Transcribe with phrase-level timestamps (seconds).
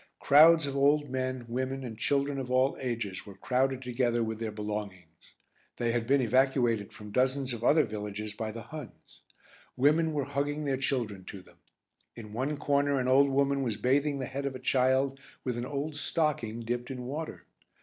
[0.19, 4.51] Crowds of old men, women, and children of all ages were crowded together with their
[4.51, 5.35] belongings.
[5.77, 9.21] They had been evacuated from dozens of other villages by the Huns.
[9.77, 11.57] Women were hugging their children to them.
[12.15, 15.67] In one corner an old woman was bathing the head of a child with an
[15.67, 17.45] old stocking dipped in water.